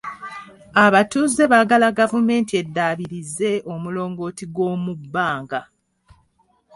Abatuuze 0.85 1.43
baagala 1.51 1.87
gavumenti 1.99 2.53
eddaabirize 2.61 3.51
omulongooti 3.73 4.43
gw'omu 4.53 4.93
bbanga. 5.01 5.61